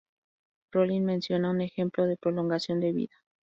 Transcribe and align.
Rollin 0.71 1.05
menciona 1.05 1.51
un 1.51 1.61
ejemplo 1.61 2.07
de 2.07 2.17
prolongación 2.17 2.79
de 2.79 2.91
vida. 2.91 3.15